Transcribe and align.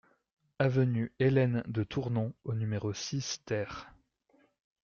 Avenue 0.57 1.13
Hélène 1.19 1.61
de 1.67 1.83
Tournon 1.83 2.33
au 2.43 2.55
numéro 2.55 2.91
six 2.91 3.43
TER 3.45 3.87